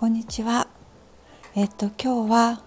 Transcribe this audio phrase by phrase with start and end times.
[0.00, 0.66] こんにちは。
[1.54, 2.62] えっと今日は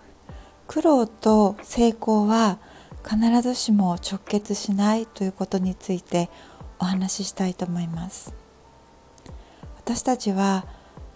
[0.67, 2.59] 苦労と成功は
[3.03, 6.29] 必ずしも直結しないということについて
[6.77, 8.35] お話ししたいと思います。
[9.77, 10.67] 私たちは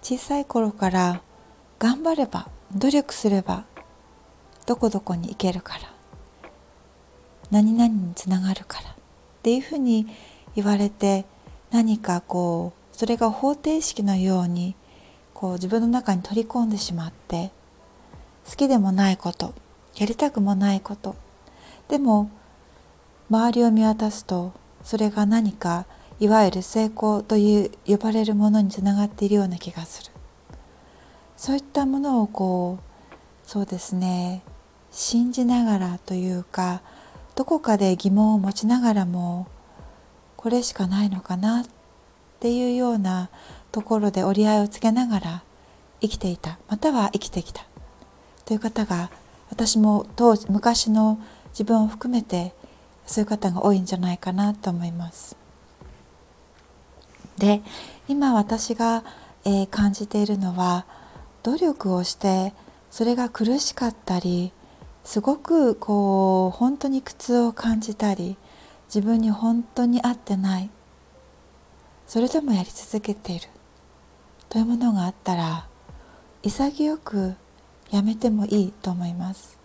[0.01, 1.21] 小さい頃から
[1.77, 3.65] 頑張れば努力すれば
[4.65, 5.81] どこどこに行けるから
[7.51, 8.93] 何々につながるからっ
[9.43, 10.07] ていうふうに
[10.55, 11.25] 言われて
[11.69, 14.75] 何かこうそれが方程式のように
[15.37, 17.51] こう自分の中に取り込んでしまって
[18.49, 19.53] 好きでもないこと
[19.95, 21.15] やりたくもないこと
[21.89, 22.31] でも
[23.29, 25.85] 周りを見渡すとそれが何か
[26.19, 30.11] いわゆる成功という呼ばれるものにつながっているような気がする。
[31.35, 34.41] そういったものをこうそうですね
[34.89, 36.81] 信じながらというか
[37.35, 39.45] どこかで疑問を持ちながらも
[40.35, 41.65] これしかないのかなっ
[42.39, 43.29] ていうような
[43.71, 45.43] ところで折り合いをつけながら
[46.01, 46.57] 生きていた。
[46.67, 47.65] または生きてきた。
[48.45, 49.09] という方が
[49.49, 52.53] 私も当時昔の自分を含めて
[53.05, 55.35] そういう方が多いんじゃないかなと思います。
[57.37, 57.61] で
[58.07, 59.03] 今私が、
[59.45, 60.85] えー、感じているのは
[61.43, 62.53] 努力をして
[62.89, 64.51] それが苦しかったり
[65.03, 68.37] すごくこう本当に苦痛を感じたり
[68.87, 70.69] 自分に本当に合ってない。
[72.07, 73.49] それでもやり続けている。
[74.49, 75.67] というものがあったら
[76.43, 77.35] 潔く
[77.91, 79.57] やめてもいいと思います。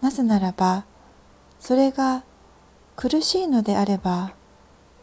[0.00, 0.84] なぜならば
[1.58, 2.22] それが
[2.96, 4.32] 苦しいのであれば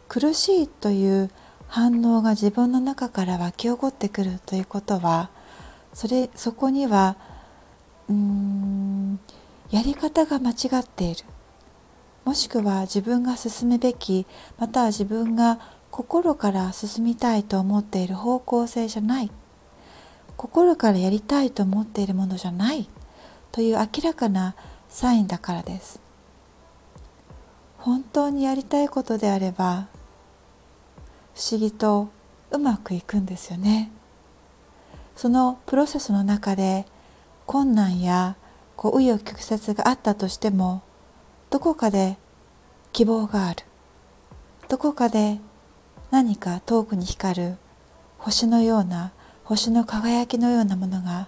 [0.07, 1.29] 苦しいという
[1.67, 5.29] 反応が自分の中から湧き起こってくるということは
[5.93, 7.17] それそこには
[8.09, 9.19] うん
[9.71, 11.25] やり方が間違っている。
[12.25, 14.25] もしくは自分が進むべき
[14.57, 15.59] または自分が
[15.93, 19.29] 心から進みたいと思っている方向性じゃない。
[20.37, 22.89] 心からやりたいと思っているものじゃない。
[23.51, 24.55] という明らかな
[24.89, 25.99] サインだからです。
[27.77, 29.85] 本当にやりたいことであれば
[31.35, 32.09] 不思議と
[32.49, 33.91] うまくいくんですよね。
[35.15, 36.87] そのプロセスの中で
[37.45, 38.35] 困難や
[38.77, 40.81] こう紆余曲折があったとしても
[41.51, 42.17] どこかで
[42.93, 43.63] 希望がある。
[44.69, 45.37] どこかで
[46.13, 47.57] 何か遠くに光る
[48.19, 49.13] 星のような
[49.45, 51.27] 星の輝きのようなものが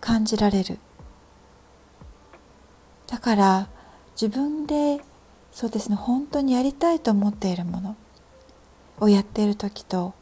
[0.00, 0.78] 感じられる。
[3.08, 3.68] だから
[4.12, 5.00] 自分で
[5.50, 7.96] そうですね本当にやりたいと思っているもの
[9.00, 10.14] をやっている時と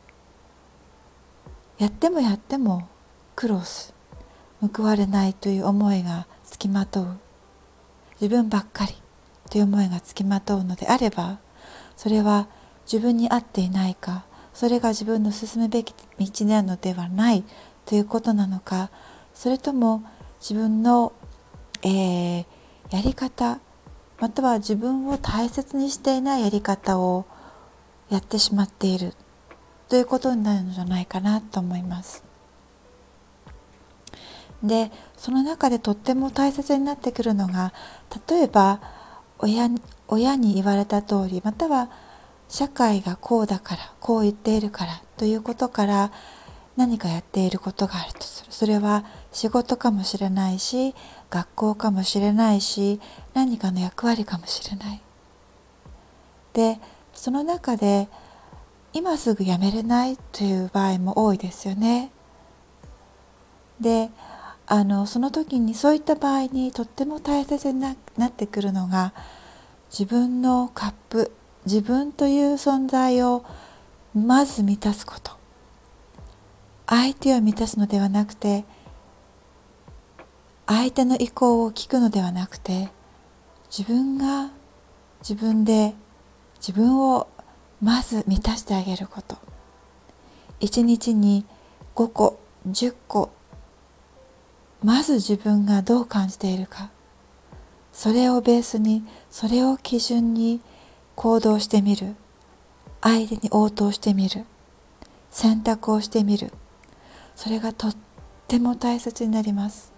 [1.77, 2.89] やってもやっても
[3.35, 3.93] 苦労す
[4.75, 7.19] 報われないという思いがつきまとう。
[8.23, 8.95] 自分ばっかり
[9.51, 11.41] という思いがつきまとうのであれば
[11.95, 12.49] それは
[12.91, 14.25] 自分に合っていないか
[14.55, 17.45] それが自分の進むべき道なのではない
[17.85, 18.91] ということなのか
[19.35, 20.03] それとも
[20.41, 21.13] 自分の、
[21.83, 22.45] えー、
[22.91, 23.61] やり方
[24.19, 27.27] または自分を大切にしていないやり方を
[28.09, 29.13] やってしまっている
[29.89, 32.25] ということになるのじゃないかなと思います。
[34.63, 37.75] でその中でとっても大切になってくるのが
[38.29, 38.81] 例えば
[39.39, 39.69] 親
[40.09, 41.91] 親に言われた通りまたは
[42.49, 46.13] 社会がこうだからこう言っているからということから
[46.77, 48.53] 何かやっていることがあるとする。
[48.53, 50.95] それは仕事かもしれないし
[51.31, 53.01] 学校かもしれないし
[53.35, 55.03] 何かの役割かもしれない。
[56.53, 56.79] で
[57.13, 58.09] その中で
[58.93, 62.11] 今すぐやめれないという場合も多いですよね。
[63.81, 64.11] で
[64.67, 69.13] あのその時にそういった場合にとっても大切になってくるのが
[69.91, 71.33] 自分のカップ。
[71.67, 73.45] 自分という存在を
[74.15, 75.33] まず満たすこと。
[76.87, 78.65] 相手を満たすのではなくて
[80.67, 82.91] 相手の意向を聞くのではなくて
[83.77, 84.51] 自分が
[85.21, 85.95] 自分で
[86.59, 87.27] 自分を
[87.83, 89.37] まず満たしてあげること。
[90.61, 91.45] 一日に
[91.95, 92.39] 5個
[92.69, 93.31] 10個
[94.83, 96.91] まず自分がどう感じているか。
[97.93, 100.61] それをベースにそれを基準に
[101.17, 102.15] 行動してみる。
[103.01, 104.45] 相手に応答してみる。
[105.31, 106.53] 選択をしてみる。
[107.35, 107.97] それがとっ
[108.47, 109.93] ても大切になります。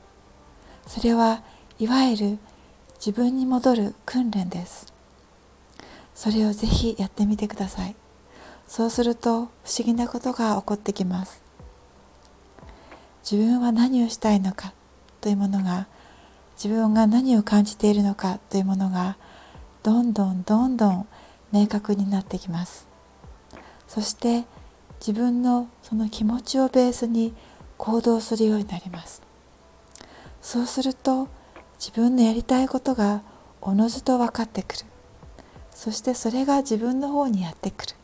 [0.87, 1.43] それは
[1.79, 2.39] いわゆる
[2.99, 4.93] 自分に戻る訓練です。
[6.15, 7.97] それをぜひやってみてください。
[8.67, 11.43] そうすると不思議なことが起こってきます。
[13.29, 14.73] 自分は何をしたいのか
[15.21, 15.89] というものが
[16.57, 19.17] 自分が何を感じているのかというものが
[19.89, 21.09] どんどんどんどん
[21.51, 22.87] 明確になってきます。
[23.87, 24.45] そして
[25.01, 27.33] 自分のその気持ちをベースに
[27.79, 29.23] 行動するようになります。
[30.43, 31.29] そうすると
[31.79, 33.23] 自分のやりたいことが
[33.63, 34.85] おのずと分かってくる。
[35.71, 37.95] そしてそれが自分の方にやってくる。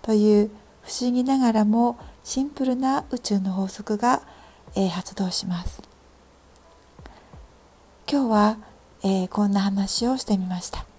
[0.00, 0.50] という
[0.82, 4.22] 不思議ながらもシンプルな宇宙の法則が、
[4.76, 5.82] えー、発動します。
[8.08, 8.73] 今日は、
[9.06, 10.93] えー、こんな話をしてみました。